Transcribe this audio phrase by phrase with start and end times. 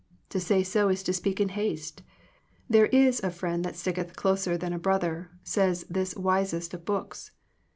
[0.29, 2.01] To say so is to speak in haste.
[2.67, 7.29] There is a friend that sticketh closer than a brother, says this wisest of books.